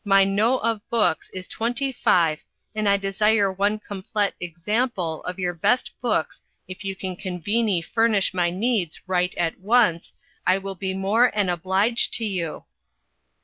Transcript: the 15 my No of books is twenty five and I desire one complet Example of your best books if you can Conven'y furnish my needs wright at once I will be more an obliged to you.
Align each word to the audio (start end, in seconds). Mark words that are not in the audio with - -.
the 0.03 0.07
15 0.07 0.09
my 0.09 0.23
No 0.23 0.57
of 0.57 0.89
books 0.89 1.29
is 1.31 1.47
twenty 1.47 1.91
five 1.91 2.43
and 2.73 2.89
I 2.89 2.97
desire 2.97 3.53
one 3.53 3.77
complet 3.77 4.33
Example 4.41 5.21
of 5.25 5.37
your 5.37 5.53
best 5.53 5.91
books 6.01 6.41
if 6.67 6.83
you 6.83 6.95
can 6.95 7.15
Conven'y 7.15 7.85
furnish 7.85 8.33
my 8.33 8.49
needs 8.49 8.99
wright 9.05 9.35
at 9.37 9.59
once 9.59 10.13
I 10.43 10.57
will 10.57 10.73
be 10.73 10.95
more 10.95 11.25
an 11.35 11.49
obliged 11.49 12.15
to 12.15 12.25
you. 12.25 12.63